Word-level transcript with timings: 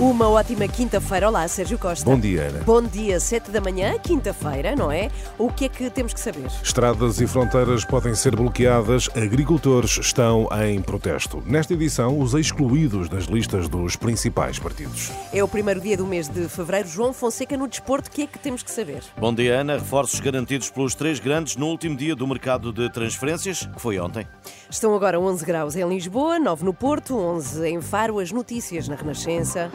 Uma 0.00 0.30
ótima 0.30 0.66
quinta-feira. 0.66 1.28
Olá, 1.28 1.46
Sérgio 1.46 1.78
Costa. 1.78 2.06
Bom 2.06 2.18
dia, 2.18 2.44
Ana. 2.44 2.60
Bom 2.64 2.80
dia, 2.80 3.20
7 3.20 3.50
da 3.50 3.60
manhã, 3.60 3.98
quinta-feira, 3.98 4.74
não 4.74 4.90
é? 4.90 5.10
O 5.36 5.52
que 5.52 5.66
é 5.66 5.68
que 5.68 5.90
temos 5.90 6.14
que 6.14 6.20
saber? 6.20 6.46
Estradas 6.64 7.20
e 7.20 7.26
fronteiras 7.26 7.84
podem 7.84 8.14
ser 8.14 8.34
bloqueadas, 8.34 9.10
agricultores 9.14 9.98
estão 9.98 10.48
em 10.64 10.80
protesto. 10.80 11.42
Nesta 11.44 11.74
edição, 11.74 12.18
os 12.18 12.32
excluídos 12.32 13.10
das 13.10 13.24
listas 13.24 13.68
dos 13.68 13.94
principais 13.94 14.58
partidos. 14.58 15.10
É 15.34 15.44
o 15.44 15.48
primeiro 15.48 15.82
dia 15.82 15.98
do 15.98 16.06
mês 16.06 16.28
de 16.28 16.48
fevereiro. 16.48 16.88
João 16.88 17.12
Fonseca, 17.12 17.54
no 17.58 17.68
desporto, 17.68 18.08
o 18.08 18.10
que 18.10 18.22
é 18.22 18.26
que 18.26 18.38
temos 18.38 18.62
que 18.62 18.70
saber? 18.70 19.02
Bom 19.18 19.34
dia, 19.34 19.60
Ana. 19.60 19.74
Reforços 19.74 20.18
garantidos 20.18 20.70
pelos 20.70 20.94
três 20.94 21.20
grandes 21.20 21.56
no 21.56 21.66
último 21.66 21.94
dia 21.94 22.16
do 22.16 22.26
mercado 22.26 22.72
de 22.72 22.90
transferências, 22.90 23.66
que 23.66 23.78
foi 23.78 23.98
ontem. 23.98 24.26
Estão 24.70 24.94
agora 24.94 25.20
11 25.20 25.44
graus 25.44 25.76
em 25.76 25.86
Lisboa, 25.86 26.38
9 26.38 26.64
no 26.64 26.72
Porto, 26.72 27.18
11 27.18 27.68
em 27.68 27.82
Faro. 27.82 28.18
As 28.18 28.32
notícias 28.32 28.88
na 28.88 28.94
Renascença. 28.94 29.70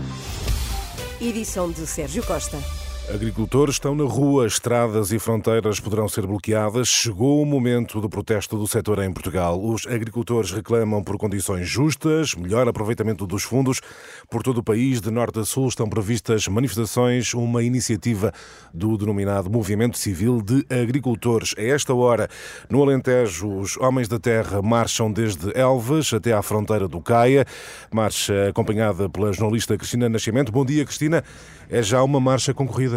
Edição 1.22 1.72
de 1.72 1.88
Sérgio 1.88 2.22
Costa. 2.26 2.85
Agricultores 3.14 3.76
estão 3.76 3.94
na 3.94 4.04
rua, 4.04 4.48
estradas 4.48 5.12
e 5.12 5.20
fronteiras 5.20 5.80
poderão 5.80 6.10
ser 6.10 6.26
bloqueadas. 6.26 6.88
Chegou 6.88 7.40
o 7.40 7.46
momento 7.46 8.02
do 8.02 8.10
protesto 8.10 8.58
do 8.58 8.68
setor 8.68 8.98
em 9.04 9.14
Portugal. 9.14 9.64
Os 9.64 9.86
agricultores 9.86 10.52
reclamam 10.52 11.04
por 11.04 11.16
condições 11.16 11.68
justas, 11.68 12.34
melhor 12.34 12.68
aproveitamento 12.68 13.28
dos 13.28 13.44
fundos. 13.44 13.80
Por 14.28 14.42
todo 14.42 14.58
o 14.58 14.64
país, 14.64 15.02
de 15.02 15.12
norte 15.12 15.40
a 15.40 15.46
sul, 15.46 15.68
estão 15.68 15.88
previstas 15.88 16.48
manifestações, 16.48 17.34
uma 17.36 17.62
iniciativa 17.62 18.34
do 18.74 18.98
denominado 18.98 19.52
Movimento 19.52 20.00
Civil 20.00 20.42
de 20.42 20.66
Agricultores. 20.68 21.54
A 21.60 21.62
esta 21.62 21.94
hora, 21.94 22.28
no 22.70 22.82
Alentejo, 22.82 23.48
os 23.60 23.78
homens 23.78 24.08
da 24.08 24.18
terra 24.18 24.64
marcham 24.64 25.12
desde 25.12 25.56
Elvas 25.58 26.12
até 26.12 26.34
à 26.34 26.42
fronteira 26.42 26.88
do 26.88 27.00
Caia. 27.00 27.46
Marcha 27.94 28.50
acompanhada 28.50 29.08
pela 29.08 29.32
jornalista 29.32 29.78
Cristina 29.78 30.10
Nascimento. 30.10 30.52
Bom 30.52 30.66
dia, 30.66 30.84
Cristina. 30.84 31.24
É 31.70 31.82
já 31.82 32.04
uma 32.04 32.20
marcha 32.20 32.54
concorrida. 32.54 32.95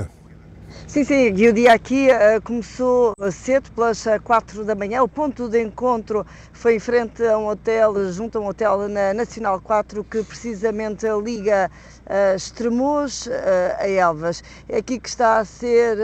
Sim, 0.89 1.05
sim, 1.05 1.34
e 1.36 1.47
o 1.47 1.53
dia 1.53 1.75
aqui 1.75 2.08
uh, 2.08 2.41
começou 2.41 3.12
cedo, 3.31 3.70
pelas 3.72 4.06
4 4.25 4.64
da 4.64 4.75
manhã. 4.75 5.03
O 5.03 5.08
ponto 5.08 5.47
de 5.47 5.62
encontro 5.62 6.27
foi 6.50 6.77
em 6.77 6.78
frente 6.78 7.22
a 7.27 7.36
um 7.36 7.47
hotel, 7.47 8.11
junto 8.11 8.39
a 8.39 8.41
um 8.41 8.47
hotel 8.47 8.89
na 8.89 9.12
Nacional 9.12 9.61
4, 9.61 10.03
que 10.03 10.22
precisamente 10.22 11.05
liga 11.22 11.70
uh, 12.06 12.34
Estremoz 12.34 13.27
uh, 13.27 13.30
a 13.80 13.86
Elvas. 13.86 14.42
É 14.67 14.78
aqui 14.78 14.98
que 14.98 15.11
está 15.11 15.36
a 15.41 15.45
ser 15.45 15.98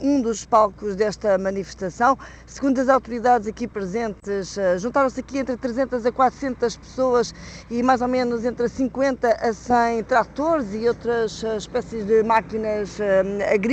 um 0.00 0.22
dos 0.22 0.46
palcos 0.46 0.96
desta 0.96 1.36
manifestação. 1.36 2.18
Segundo 2.46 2.80
as 2.80 2.88
autoridades 2.88 3.46
aqui 3.46 3.68
presentes, 3.68 4.56
juntaram-se 4.78 5.20
aqui 5.20 5.38
entre 5.38 5.56
300 5.56 6.06
a 6.06 6.12
400 6.12 6.76
pessoas 6.76 7.34
e 7.70 7.82
mais 7.82 8.00
ou 8.00 8.08
menos 8.08 8.44
entre 8.44 8.68
50 8.68 9.28
a 9.28 9.52
100 9.52 10.04
tratores 10.04 10.72
e 10.72 10.88
outras 10.88 11.42
espécies 11.42 12.06
de 12.06 12.22
máquinas 12.22 12.98
agrícolas 13.52 13.65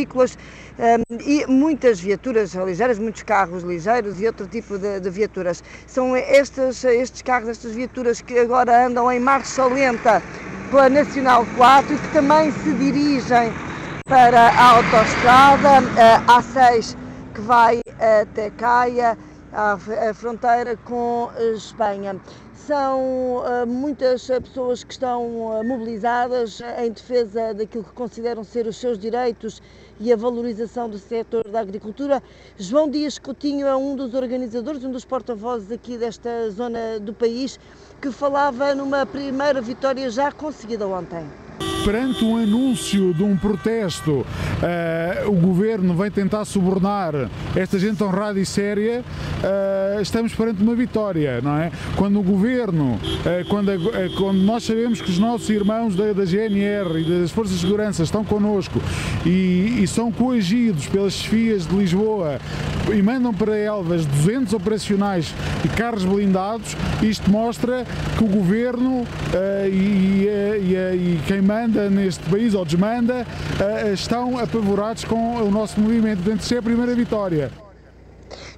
e 1.25 1.45
muitas 1.47 1.99
viaturas 1.99 2.53
ligeiras, 2.53 2.99
muitos 2.99 3.23
carros 3.23 3.63
ligeiros 3.63 4.19
e 4.19 4.27
outro 4.27 4.47
tipo 4.47 4.77
de, 4.77 4.99
de 4.99 5.09
viaturas. 5.09 5.63
São 5.87 6.15
estes, 6.15 6.83
estes 6.83 7.21
carros, 7.21 7.49
estas 7.49 7.73
viaturas 7.73 8.21
que 8.21 8.37
agora 8.39 8.87
andam 8.87 9.11
em 9.11 9.19
marcha 9.19 9.65
lenta 9.65 10.21
pela 10.69 10.89
Nacional 10.89 11.45
4 11.55 11.93
e 11.93 11.97
que 11.97 12.13
também 12.13 12.51
se 12.51 12.73
dirigem 12.73 13.53
para 14.05 14.49
a 14.49 14.71
autoestrada 14.71 15.77
a 16.27 16.41
A6 16.41 16.97
que 17.33 17.41
vai 17.41 17.81
até 18.21 18.49
Caia, 18.51 19.17
à 19.51 19.77
fronteira 20.13 20.75
com 20.77 21.29
Espanha. 21.55 22.19
São 22.53 23.37
uh, 23.37 23.67
muitas 23.67 24.27
pessoas 24.27 24.83
que 24.83 24.93
estão 24.93 25.25
uh, 25.25 25.63
mobilizadas 25.63 26.61
em 26.79 26.91
defesa 26.91 27.53
daquilo 27.53 27.83
que 27.83 27.91
consideram 27.91 28.43
ser 28.43 28.67
os 28.67 28.77
seus 28.77 28.97
direitos 28.97 29.61
e 29.99 30.11
a 30.11 30.15
valorização 30.15 30.89
do 30.89 30.97
setor 30.97 31.47
da 31.47 31.59
agricultura. 31.59 32.21
João 32.57 32.89
Dias 32.89 33.17
Coutinho 33.17 33.67
é 33.67 33.75
um 33.75 33.95
dos 33.95 34.13
organizadores, 34.13 34.83
um 34.83 34.91
dos 34.91 35.05
porta-vozes 35.05 35.71
aqui 35.71 35.97
desta 35.97 36.49
zona 36.51 36.99
do 36.99 37.13
país, 37.13 37.59
que 38.01 38.11
falava 38.11 38.75
numa 38.75 39.05
primeira 39.05 39.61
vitória 39.61 40.09
já 40.09 40.31
conseguida 40.31 40.87
ontem 40.87 41.25
perante 41.83 42.23
um 42.23 42.37
anúncio 42.37 43.13
de 43.13 43.23
um 43.23 43.35
protesto, 43.35 44.11
uh, 44.11 45.29
o 45.29 45.33
governo 45.33 45.93
vem 45.93 46.09
tentar 46.09 46.45
subornar 46.45 47.29
esta 47.55 47.77
gente 47.77 48.01
honrada 48.01 48.39
e 48.39 48.45
séria, 48.45 49.03
uh, 49.03 50.01
estamos 50.01 50.33
perante 50.33 50.63
uma 50.63 50.75
vitória, 50.75 51.41
não 51.41 51.57
é? 51.57 51.71
Quando 51.97 52.19
o 52.19 52.23
governo, 52.23 52.93
uh, 52.93 53.47
quando, 53.49 53.71
a, 53.71 53.77
quando 54.17 54.39
nós 54.39 54.63
sabemos 54.63 55.01
que 55.01 55.09
os 55.09 55.19
nossos 55.19 55.49
irmãos 55.49 55.95
da, 55.95 56.13
da 56.13 56.25
GNR 56.25 57.01
e 57.01 57.21
das 57.21 57.31
Forças 57.31 57.55
de 57.55 57.61
Segurança 57.61 58.03
estão 58.03 58.23
connosco 58.23 58.81
e, 59.25 59.79
e 59.81 59.87
são 59.87 60.11
coagidos 60.11 60.87
pelas 60.87 61.13
chefias 61.13 61.67
de 61.67 61.75
Lisboa 61.75 62.39
e 62.91 63.01
mandam 63.01 63.33
para 63.33 63.55
Elvas 63.57 64.05
200 64.05 64.53
operacionais 64.53 65.33
e 65.63 65.67
carros 65.69 66.03
blindados, 66.03 66.75
isto 67.01 67.29
mostra 67.29 67.85
que 68.17 68.23
o 68.23 68.27
governo 68.27 69.05
e, 69.69 70.27
e, 70.27 70.75
e 70.75 71.21
quem 71.27 71.41
manda 71.41 71.89
neste 71.89 72.23
país, 72.29 72.53
ou 72.53 72.65
desmanda, 72.65 73.25
eh, 73.59 73.93
estão 73.93 74.37
apavorados 74.37 75.03
com 75.03 75.37
o 75.37 75.51
nosso 75.51 75.79
movimento. 75.79 76.23
Portanto, 76.23 76.41
isso 76.41 76.53
é 76.53 76.57
a 76.57 76.61
primeira 76.61 76.93
vitória. 76.93 77.51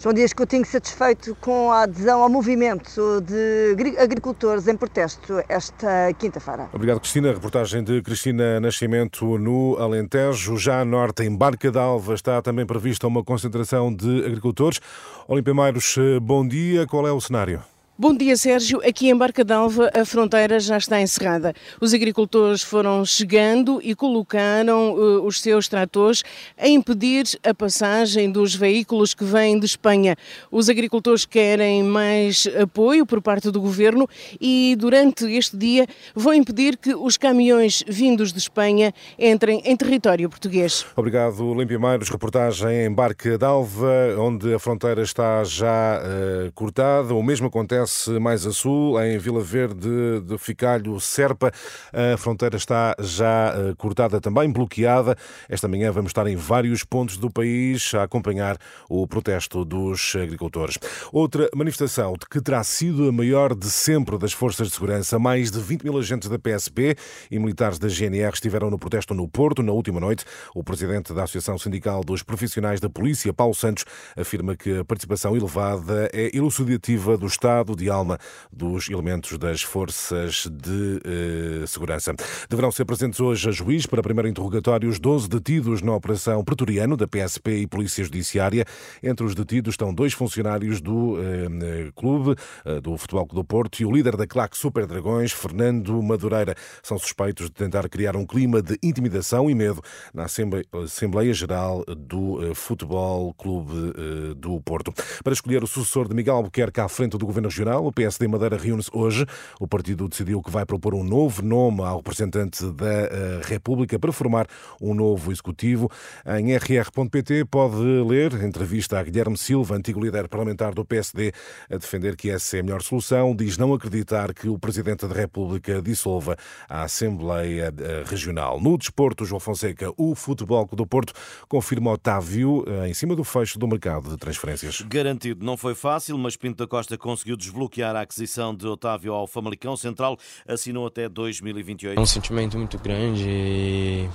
João 0.05 0.13
Dias 0.13 0.33
Coutinho 0.33 0.63
satisfeito 0.63 1.35
com 1.41 1.71
a 1.71 1.81
adesão 1.81 2.21
ao 2.21 2.29
movimento 2.29 3.19
de 3.21 3.75
agricultores 3.97 4.67
em 4.67 4.77
protesto 4.77 5.43
esta 5.49 6.13
quinta-feira. 6.19 6.69
Obrigado, 6.71 6.99
Cristina. 6.99 7.33
reportagem 7.33 7.83
de 7.83 8.03
Cristina 8.03 8.59
Nascimento 8.59 9.39
no 9.39 9.75
Alentejo. 9.79 10.57
Já 10.59 10.81
a 10.81 10.85
norte, 10.85 11.23
em 11.23 11.35
Barca 11.35 11.71
d'Alva, 11.71 12.13
está 12.13 12.39
também 12.39 12.67
prevista 12.67 13.07
uma 13.07 13.23
concentração 13.23 13.91
de 13.91 14.23
agricultores. 14.27 14.79
Olimpia 15.27 15.55
Mairos, 15.55 15.95
eh, 15.97 16.19
bom 16.19 16.47
dia. 16.47 16.85
Qual 16.85 17.07
é 17.07 17.11
o 17.11 17.19
cenário? 17.19 17.63
Bom 17.97 18.13
dia, 18.13 18.35
Sérgio. 18.35 18.81
Aqui 18.85 19.07
em 19.07 19.15
Barca 19.15 19.41
d'Alva 19.41 19.89
a 19.93 20.03
fronteira 20.03 20.59
já 20.59 20.75
está 20.75 21.01
encerrada. 21.01 21.53
Os 21.79 21.93
agricultores 21.93 22.61
foram 22.61 23.05
chegando 23.05 23.79
e 23.81 23.95
colocaram 23.95 24.91
uh, 24.91 25.25
os 25.25 25.39
seus 25.39 25.69
tratores 25.69 26.21
a 26.57 26.67
impedir 26.67 27.23
a 27.41 27.53
passagem 27.53 28.29
dos 28.29 28.53
veículos 28.53 29.13
que 29.13 29.23
vêm 29.23 29.57
de 29.57 29.65
Espanha. 29.65 30.17
Os 30.51 30.67
agricultores 30.67 31.23
querem 31.23 31.83
mais 31.83 32.45
apoio 32.61 33.05
por 33.05 33.21
parte 33.21 33.49
do 33.49 33.61
governo 33.61 34.09
e 34.41 34.75
durante 34.77 35.23
este 35.31 35.55
dia 35.55 35.87
vão 36.13 36.33
impedir 36.33 36.75
que 36.75 36.93
os 36.93 37.15
caminhões 37.15 37.81
vindos 37.87 38.33
de 38.33 38.39
Espanha 38.39 38.93
entrem 39.17 39.61
em 39.63 39.77
território 39.77 40.29
português. 40.29 40.85
Obrigado, 40.97 41.47
Olímpia 41.47 41.79
Mairos. 41.79 42.09
Reportagem 42.09 42.87
em 42.87 42.93
Barca 42.93 43.37
d'Alva, 43.37 44.17
onde 44.19 44.53
a 44.53 44.59
fronteira 44.59 45.01
está 45.01 45.45
já 45.45 46.01
uh, 46.01 46.51
cortada. 46.51 47.13
O 47.15 47.23
mesmo 47.23 47.47
acontece 47.47 47.84
mais 48.21 48.45
a 48.45 48.51
sul, 48.51 49.01
em 49.01 49.17
Vila 49.17 49.41
Verde 49.41 50.21
de 50.21 50.37
Ficalho, 50.37 50.99
Serpa. 50.99 51.51
A 51.93 52.17
fronteira 52.17 52.57
está 52.57 52.95
já 52.99 53.53
eh, 53.55 53.73
cortada 53.77 54.19
também, 54.19 54.51
bloqueada. 54.51 55.15
Esta 55.49 55.67
manhã 55.67 55.91
vamos 55.91 56.09
estar 56.09 56.27
em 56.27 56.35
vários 56.35 56.83
pontos 56.83 57.17
do 57.17 57.29
país 57.29 57.93
a 57.93 58.03
acompanhar 58.03 58.57
o 58.89 59.07
protesto 59.07 59.63
dos 59.65 60.15
agricultores. 60.15 60.77
Outra 61.11 61.49
manifestação 61.55 62.13
de 62.13 62.25
que 62.29 62.41
terá 62.41 62.63
sido 62.63 63.09
a 63.09 63.11
maior 63.11 63.55
de 63.55 63.69
sempre 63.69 64.17
das 64.17 64.33
forças 64.33 64.67
de 64.67 64.73
segurança. 64.73 65.19
Mais 65.19 65.51
de 65.51 65.59
20 65.59 65.83
mil 65.83 65.97
agentes 65.97 66.29
da 66.29 66.37
PSP 66.37 66.95
e 67.29 67.39
militares 67.39 67.79
da 67.79 67.87
GNR 67.87 68.33
estiveram 68.33 68.69
no 68.69 68.77
protesto 68.77 69.13
no 69.13 69.27
Porto 69.27 69.61
na 69.61 69.71
última 69.71 69.99
noite. 69.99 70.25
O 70.53 70.63
presidente 70.63 71.13
da 71.13 71.23
Associação 71.23 71.57
Sindical 71.57 72.03
dos 72.03 72.23
Profissionais 72.23 72.79
da 72.79 72.89
Polícia, 72.89 73.33
Paulo 73.33 73.53
Santos, 73.53 73.85
afirma 74.15 74.55
que 74.55 74.79
a 74.79 74.85
participação 74.85 75.35
elevada 75.35 76.09
é 76.13 76.35
elucidativa 76.35 77.17
do 77.17 77.27
Estado 77.27 77.74
de 77.75 77.89
alma 77.89 78.17
dos 78.51 78.89
elementos 78.89 79.37
das 79.37 79.61
forças 79.61 80.47
de 80.51 81.01
eh, 81.05 81.67
segurança. 81.67 82.13
Deverão 82.49 82.71
ser 82.71 82.85
presentes 82.85 83.19
hoje 83.19 83.49
a 83.49 83.51
juiz 83.51 83.85
para 83.85 84.01
primeiro 84.01 84.27
interrogatório 84.27 84.89
os 84.89 84.99
12 84.99 85.29
detidos 85.29 85.81
na 85.81 85.93
Operação 85.93 86.43
Pretoriano 86.43 86.97
da 86.97 87.07
PSP 87.07 87.57
e 87.59 87.67
Polícia 87.67 88.03
Judiciária. 88.03 88.65
Entre 89.03 89.25
os 89.25 89.35
detidos 89.35 89.73
estão 89.73 89.93
dois 89.93 90.13
funcionários 90.13 90.81
do 90.81 91.17
eh, 91.19 91.91
clube, 91.95 92.35
eh, 92.65 92.79
do 92.81 92.97
Futebol 92.97 93.25
Clube 93.25 93.41
do 93.41 93.45
Porto, 93.45 93.79
e 93.79 93.85
o 93.85 93.91
líder 93.91 94.15
da 94.15 94.25
claque 94.25 94.57
Super 94.57 94.85
Dragões, 94.85 95.31
Fernando 95.31 96.01
Madureira. 96.01 96.55
São 96.81 96.97
suspeitos 96.97 97.47
de 97.47 97.53
tentar 97.53 97.87
criar 97.89 98.15
um 98.15 98.25
clima 98.25 98.61
de 98.61 98.77
intimidação 98.81 99.49
e 99.49 99.55
medo 99.55 99.81
na 100.13 100.25
Assembleia 100.25 101.33
Geral 101.33 101.83
do 101.85 102.43
eh, 102.45 102.53
Futebol 102.53 103.33
Clube 103.33 103.93
eh, 103.97 104.33
do 104.35 104.59
Porto. 104.61 104.93
Para 105.23 105.33
escolher 105.33 105.63
o 105.63 105.67
sucessor 105.67 106.07
de 106.07 106.15
Miguel 106.15 106.35
Albuquerque 106.35 106.79
à 106.79 106.87
frente 106.87 107.17
do 107.17 107.25
Governo 107.25 107.49
Regional, 107.49 107.64
O 107.73 107.91
PSD 107.91 108.27
Madeira 108.27 108.57
reúne-se 108.57 108.89
hoje. 108.93 109.25
O 109.59 109.67
partido 109.67 110.07
decidiu 110.07 110.41
que 110.41 110.51
vai 110.51 110.65
propor 110.65 110.93
um 110.93 111.03
novo 111.03 111.41
nome 111.41 111.81
ao 111.81 111.97
representante 111.97 112.65
da 112.71 112.85
eh, 112.85 113.41
República 113.43 113.97
para 113.97 114.11
formar 114.11 114.47
um 114.81 114.93
novo 114.93 115.31
executivo. 115.31 115.89
Em 116.25 116.55
rr.pt 116.55 117.45
pode 117.45 117.75
ler 117.75 118.33
entrevista 118.43 118.99
a 118.99 119.03
Guilherme 119.03 119.37
Silva, 119.37 119.75
antigo 119.75 120.03
líder 120.03 120.27
parlamentar 120.27 120.73
do 120.73 120.85
PSD, 120.85 121.31
a 121.69 121.77
defender 121.77 122.15
que 122.15 122.29
essa 122.29 122.57
é 122.57 122.59
a 122.59 122.63
melhor 122.63 122.81
solução. 122.81 123.35
Diz 123.35 123.57
não 123.57 123.73
acreditar 123.73 124.33
que 124.33 124.47
o 124.47 124.59
Presidente 124.59 125.07
da 125.07 125.15
República 125.15 125.81
dissolva 125.81 126.35
a 126.69 126.83
Assembleia 126.83 127.73
eh, 127.77 128.03
Regional. 128.05 128.59
No 128.59 128.77
desporto, 128.77 129.25
João 129.25 129.39
Fonseca, 129.39 129.91
o 129.97 130.15
Futebol 130.15 130.65
do 130.71 130.85
Porto 130.85 131.13
confirma 131.47 131.91
Otávio 131.91 132.63
eh, 132.67 132.89
em 132.89 132.93
cima 132.93 133.15
do 133.15 133.23
fecho 133.23 133.57
do 133.57 133.67
mercado 133.67 134.09
de 134.09 134.17
transferências. 134.17 134.81
Garantido, 134.81 135.45
não 135.45 135.57
foi 135.57 135.75
fácil, 135.75 136.17
mas 136.17 136.35
Pinto 136.35 136.57
da 136.57 136.67
Costa 136.67 136.97
conseguiu 136.97 137.35
desbloquear 137.55 137.95
a 137.95 138.01
aquisição 138.01 138.53
de 138.53 138.67
Otávio 138.67 139.13
ao 139.13 139.25
Famalicão 139.25 139.77
Central, 139.77 140.17
assinou 140.47 140.85
até 140.85 141.07
2028. 141.07 141.97
É 141.97 142.01
um 142.01 142.05
sentimento 142.05 142.57
muito 142.57 142.77
grande 142.77 143.25
e 143.27 144.09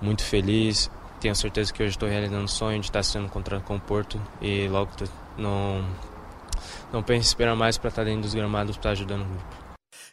muito 0.00 0.22
feliz. 0.22 0.90
Tenho 1.20 1.34
certeza 1.34 1.72
que 1.72 1.82
hoje 1.82 1.92
estou 1.92 2.08
realizando 2.08 2.44
o 2.44 2.48
sonho 2.48 2.78
de 2.78 2.86
estar 2.86 3.02
sendo 3.02 3.28
contratado 3.28 3.66
com 3.66 3.76
o 3.76 3.80
Porto 3.80 4.20
e 4.40 4.68
logo 4.68 4.92
não, 5.36 5.84
não 6.92 7.02
penso 7.02 7.26
em 7.26 7.28
esperar 7.28 7.56
mais 7.56 7.76
para 7.76 7.88
estar 7.88 8.04
dentro 8.04 8.22
dos 8.22 8.34
gramados 8.34 8.76
para 8.76 8.80
estar 8.80 8.90
ajudando 8.90 9.22
o 9.22 9.24
grupo. 9.24 9.66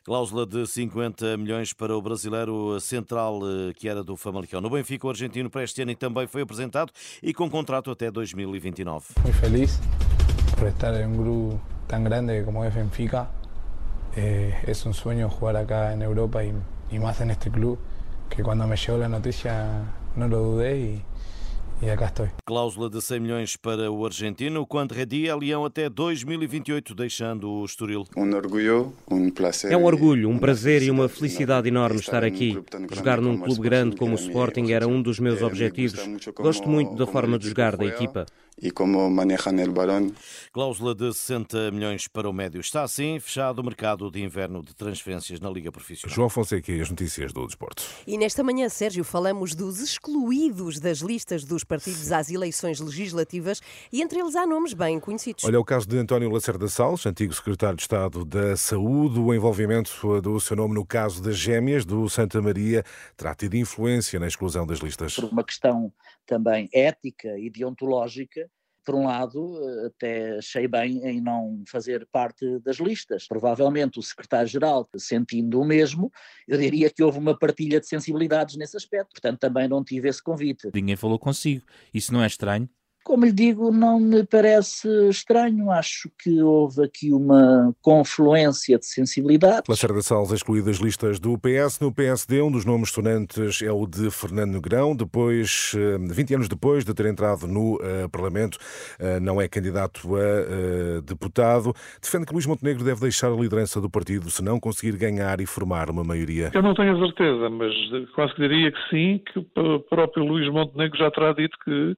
Cláusula 0.04 0.46
de 0.46 0.68
50 0.68 1.38
milhões 1.38 1.72
para 1.72 1.96
o 1.96 2.02
brasileiro 2.02 2.78
central 2.82 3.40
eh, 3.44 3.74
que 3.74 3.88
era 3.88 4.04
do 4.04 4.18
Famalicão. 4.18 4.60
No 4.60 4.70
Benfica, 4.70 5.08
o 5.08 5.10
argentino 5.10 5.50
para 5.50 5.64
este 5.64 5.82
ano 5.82 5.96
também 5.96 6.28
foi 6.28 6.42
apresentado 6.42 6.92
e 7.22 7.34
com 7.34 7.50
contrato 7.50 7.90
até 7.90 8.12
2029. 8.12 9.06
Muito 9.24 9.38
feliz 9.38 9.80
por 10.56 10.68
estar 10.68 10.94
em 11.00 11.06
um 11.06 11.18
grupo 11.18 11.60
tão 11.88 12.04
grande 12.04 12.44
como 12.44 12.64
é 12.64 12.70
Benfica. 12.70 13.30
É, 14.16 14.62
é 14.66 14.72
um 14.88 14.94
sonho 14.94 15.30
jogar 15.30 15.56
acá 15.56 15.96
na 15.96 16.06
Europa 16.06 16.44
e, 16.44 16.54
e 16.92 17.00
mais 17.00 17.20
neste 17.20 17.50
clube 17.50 17.80
que 18.30 18.44
quando 18.44 18.68
me 18.68 18.78
chegou 18.78 19.04
a 19.04 19.10
notícia 19.10 19.54
não 20.16 20.28
lo 20.28 20.52
dudei 20.52 20.80
e 20.82 21.14
e 21.84 21.98
cá 21.98 22.06
estou. 22.06 22.30
Cláusula 22.46 22.90
de 22.90 23.02
100 23.02 23.20
milhões 23.20 23.58
para 23.58 23.92
o 23.92 24.06
argentino, 24.06 24.66
quando 24.66 24.94
redia 24.94 25.36
Leão 25.36 25.66
até 25.66 25.90
2028, 25.90 26.96
deixando 26.96 27.50
o 27.50 27.66
Estoril. 27.66 28.06
Um 28.16 28.34
orgulho, 28.34 28.94
um 29.12 29.30
prazer. 29.30 29.72
É 29.72 29.76
um 29.76 29.84
orgulho, 29.84 30.30
um 30.30 30.38
prazer 30.38 30.82
e 30.82 30.90
uma 30.90 31.10
felicidade 31.10 31.68
enorme 31.68 32.00
estar 32.00 32.24
aqui. 32.24 32.58
Jogar 32.90 33.20
num 33.20 33.38
clube 33.38 33.62
grande 33.62 33.98
como 33.98 34.14
o 34.14 34.16
Sporting 34.16 34.72
era 34.72 34.88
um 34.88 35.02
dos 35.02 35.20
meus 35.20 35.42
objetivos. 35.42 36.00
Gosto 36.36 36.70
muito 36.70 36.96
da 36.96 37.06
forma 37.06 37.38
de 37.38 37.50
jogar 37.50 37.76
da 37.76 37.86
equipa 37.86 38.26
e 38.62 38.72
como 38.72 39.10
manejam 39.10 39.54
o 39.68 39.72
balão. 39.72 40.12
Cláusula 40.52 40.94
de 40.94 41.14
60 41.14 41.72
milhões 41.72 42.08
para 42.08 42.30
o 42.30 42.34
médio. 42.34 42.62
Está 42.62 42.84
assim 42.84 43.20
fechado 43.20 43.60
o 43.60 43.64
mercado 43.64 44.10
de 44.12 44.22
inverno 44.22 44.62
de 44.62 44.74
transferências 44.76 45.40
na 45.40 45.50
Liga 45.50 45.72
Profissional. 45.72 46.16
João 46.16 46.30
Fonseca 46.30 46.72
e 46.72 46.82
as 46.82 46.90
notícias 46.90 47.34
do 47.34 47.46
desporto. 47.46 47.84
E 48.06 48.18
nesta 48.18 48.44
manhã, 48.44 48.70
Sérgio, 48.70 49.04
falamos 49.04 49.56
dos 49.56 49.80
excluídos 49.80 50.80
das 50.80 51.00
listas 51.00 51.44
dos 51.44 51.64
partidos 51.64 52.12
às 52.12 52.30
eleições 52.30 52.80
legislativas 52.80 53.62
e 53.92 54.02
entre 54.02 54.20
eles 54.20 54.36
há 54.36 54.46
nomes 54.46 54.74
bem 54.74 55.00
conhecidos. 55.00 55.44
Olha 55.44 55.60
o 55.60 55.66
caso 55.66 55.88
de 55.88 55.98
António 55.98 56.30
Lacerda 56.30 56.68
Salles, 56.68 57.06
antigo 57.06 57.34
secretário 57.34 57.76
de 57.76 57.84
Estado 57.84 58.24
da 58.26 58.56
Saúde, 58.56 59.20
o 59.20 59.34
envolvimento 59.34 60.22
do 60.22 60.40
seu 60.40 60.56
nome 60.56 60.74
no 60.76 60.86
caso 60.86 61.22
das 61.22 61.38
gêmeas 61.38 61.86
do 61.86 62.10
Santa 62.10 62.42
Maria 62.42 62.84
terá 63.18 63.34
tido 63.34 63.56
influência 63.56 64.20
na 64.20 64.28
exclusão 64.28 64.66
das 64.66 64.80
listas. 64.80 65.16
Por 65.16 65.26
uma 65.26 65.44
questão 65.44 65.92
também 66.26 66.70
ética 66.74 67.38
e 67.38 67.50
deontológica, 67.50 68.50
por 68.84 68.96
um 68.96 69.06
lado, 69.06 69.60
eh, 69.62 69.88
até 69.88 70.38
achei 70.38 70.68
bem 70.68 71.06
em 71.06 71.22
não 71.22 71.64
fazer 71.68 72.08
parte 72.12 72.60
das 72.60 72.78
listas. 72.78 73.28
Provavelmente 73.28 74.00
o 74.00 74.02
secretário-geral, 74.02 74.88
sentindo 74.98 75.60
o 75.60 75.66
mesmo, 75.66 76.12
eu 76.48 76.58
diria 76.58 76.90
que 76.90 77.04
houve 77.04 77.20
uma 77.20 77.38
partilha 77.38 77.80
de 77.80 77.88
sensibilidades 77.88 78.56
nesse 78.56 78.78
aspecto, 78.78 79.12
portanto 79.12 79.40
também 79.40 79.68
não 79.68 79.84
tive 79.84 80.10
esse 80.10 80.22
convite. 80.22 80.70
Ninguém 80.74 80.96
falou 80.96 81.20
consigo. 81.20 81.66
Isso 81.94 82.14
não 82.14 82.24
é 82.24 82.28
estranho? 82.28 82.70
Como 83.04 83.26
lhe 83.26 83.34
digo, 83.34 83.72
não 83.72 84.00
me 84.00 84.26
parece 84.26 84.88
estranho. 85.10 85.70
Acho 85.70 86.10
que 86.18 86.42
houve 86.42 86.84
aqui 86.84 87.12
uma 87.12 87.76
confluência 87.82 88.80
de 88.80 88.86
sensibilidades. 88.86 89.64
Lacerda 89.68 90.02
Salles 90.02 90.32
excluído 90.32 90.68
das 90.68 90.78
listas 90.78 91.20
do 91.20 91.38
PS. 91.38 91.80
No 91.82 91.94
PSD, 91.94 92.42
um 92.42 92.52
dos 92.52 92.64
nomes 92.64 92.92
sonantes 92.92 93.62
é 93.62 93.72
o 93.72 93.86
de 93.86 94.10
Fernando 94.10 94.54
Negrão. 94.54 94.96
Depois, 94.96 95.74
20 96.10 96.32
eh, 96.32 96.36
anos 96.36 96.48
depois 96.48 96.86
de 96.86 96.94
ter 96.94 97.08
entrado 97.08 97.46
no 97.46 97.76
uh, 97.76 98.10
Parlamento, 98.10 98.56
uh, 99.00 99.20
não 99.22 99.42
é 99.42 99.50
candidato 99.50 100.16
a 100.16 101.00
uh, 101.00 101.02
deputado. 101.02 101.74
Defende 102.02 102.26
que 102.26 102.34
Luís 102.34 102.46
Montenegro 102.46 102.84
deve 102.84 103.02
deixar 103.02 103.32
a 103.32 103.36
liderança 103.36 103.82
do 103.82 103.90
partido 103.90 104.30
se 104.30 104.42
não 104.42 104.60
conseguir 104.60 104.96
ganhar 104.98 105.42
e 105.42 105.46
formar 105.46 105.90
uma 105.90 106.04
maioria. 106.04 106.52
Eu 106.54 106.62
não 106.62 106.74
tenho 106.74 106.96
a 106.96 107.06
certeza, 107.06 107.50
mas 107.50 107.74
quase 108.16 108.34
que 108.34 108.48
diria 108.48 108.72
que 108.72 108.90
sim, 108.90 109.22
que 109.26 109.40
o 109.60 109.80
próprio 109.82 110.24
Luís 110.24 110.50
Montenegro 110.50 110.98
já 110.98 111.12
terá 111.12 111.34
dito 111.34 111.58
que 111.66 111.96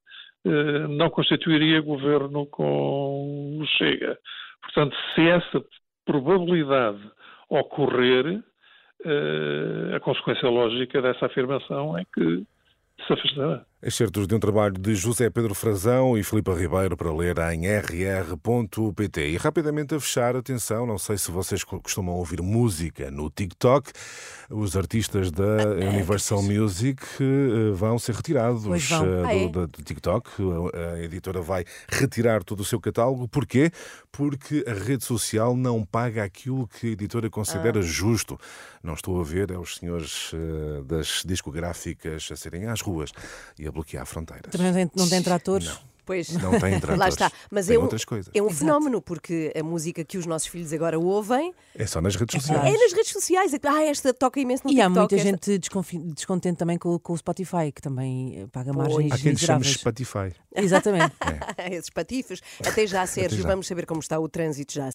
não 0.90 1.10
constituiria 1.10 1.82
governo 1.82 2.46
com 2.48 3.58
o 3.60 3.66
Chega. 3.78 4.18
Portanto, 4.62 4.96
se 5.14 5.28
essa 5.28 5.64
probabilidade 6.06 7.00
ocorrer, 7.50 8.44
eh, 9.06 9.96
a 9.96 10.00
consequência 10.00 10.50
lógica 10.50 11.02
dessa 11.02 11.26
afirmação 11.26 11.98
é 11.98 12.04
que 12.14 12.44
se 13.06 13.14
afastará. 13.14 13.66
Excertos 13.84 14.26
de 14.26 14.34
um 14.34 14.40
trabalho 14.40 14.74
de 14.74 14.96
José 14.96 15.30
Pedro 15.30 15.54
Frazão 15.54 16.18
e 16.18 16.24
Filipe 16.24 16.50
Ribeiro 16.52 16.96
para 16.96 17.14
ler 17.14 17.38
em 17.54 17.68
rr.pt. 17.68 19.30
E 19.30 19.38
rapidamente 19.38 19.94
a 19.94 20.00
fechar, 20.00 20.36
atenção, 20.36 20.88
não 20.88 20.98
sei 20.98 21.18
se 21.18 21.30
vocês 21.30 21.64
costumam 21.64 22.16
ouvir 22.16 22.42
música 22.42 23.12
no 23.12 23.30
TikTok. 23.30 23.92
Os 24.50 24.78
artistas 24.78 25.30
da 25.30 25.68
Universal 25.92 26.42
Music 26.42 27.04
eh, 27.20 27.74
vão 27.74 28.00
ser 28.00 28.16
retirados 28.16 28.64
vão. 28.64 28.76
Eh, 28.76 29.24
ah, 29.26 29.36
é? 29.36 29.48
do, 29.50 29.68
do, 29.68 29.84
TikTok. 29.84 30.30
A 30.96 31.00
editora 31.02 31.42
vai 31.42 31.66
retirar 31.90 32.44
todo 32.44 32.62
o 32.62 32.66
seu 32.66 32.80
catálogo. 32.80 33.28
Porquê? 33.28 33.72
Porque 34.12 34.64
a 34.68 34.74
rede 34.74 35.04
social 35.04 35.56
não 35.56 35.84
paga 35.84 36.24
aquilo 36.24 36.68
que 36.68 36.88
a 36.88 36.92
editora 36.92 37.30
considera 37.30 37.80
ah. 37.80 37.84
justo. 37.84 38.40
Não 38.82 38.94
estou 38.94 39.20
a 39.20 39.24
ver 39.24 39.52
é 39.52 39.58
os 39.58 39.76
senhores 39.78 40.32
eh, 40.34 40.84
das 40.86 41.24
discográficas 41.26 42.30
a 42.32 42.36
serem 42.36 42.68
às 42.68 42.82
ruas 42.82 43.12
e 43.58 43.68
a 43.68 43.75
bloquear 43.76 44.06
fronteiras. 44.06 44.52
Também 44.52 44.68
não 44.68 44.74
tem, 44.74 44.92
não 44.96 45.10
tem 45.10 45.22
tratores? 45.22 45.68
Não. 45.68 45.96
Pois. 46.06 46.30
Não 46.30 46.52
tem 46.52 46.60
tratores. 46.80 47.00
Lá 47.00 47.10
está. 47.10 47.32
Mas 47.50 47.66
tem 47.66 47.76
é 47.76 47.80
um, 47.80 47.84
outras 47.84 48.06
coisas. 48.06 48.32
É 48.34 48.42
um 48.42 48.46
Exato. 48.46 48.60
fenómeno, 48.60 49.02
porque 49.02 49.52
a 49.60 49.64
música 49.64 50.06
que 50.06 50.18
os 50.18 50.26
nossos 50.26 50.48
filhos 50.48 50.72
agora 50.72 51.00
ouvem. 51.00 51.54
É 51.74 51.86
só 51.86 52.00
nas 52.00 52.16
redes 52.16 52.42
sociais. 52.42 52.74
É 52.74 52.78
nas 52.78 52.94
redes 52.94 53.12
sociais. 53.12 53.52
Ah, 53.64 53.84
esta 53.84 54.14
toca 54.14 54.40
imenso 54.40 54.64
no 54.64 54.72
e 54.72 54.76
TikTok. 54.76 54.94
E 54.94 54.98
há 54.98 55.00
muita 55.00 55.16
esta... 55.16 55.28
gente 55.28 56.14
descontente 56.14 56.58
também 56.58 56.78
com, 56.78 56.98
com, 57.00 57.14
o 57.14 57.18
Spotify, 57.18 57.72
que 57.74 57.82
também 57.82 58.42
eh, 58.42 58.48
paga 58.52 58.72
margens 58.72 59.12
Há 59.12 59.18
quem 59.18 59.36
chama 59.36 59.64
Spotify. 59.64 60.34
Exatamente. 60.56 61.16
É. 61.58 61.74
Esses 61.76 61.90
patifes. 61.90 62.42
Até 62.66 62.86
já, 62.86 63.06
Sérgio. 63.08 63.40
Até 63.40 63.44
já. 63.44 63.50
Vamos 63.50 63.68
saber 63.68 63.86
como 63.86 64.00
está 64.00 64.20
o 64.20 64.30
trânsito 64.30 64.74
já. 64.74 64.92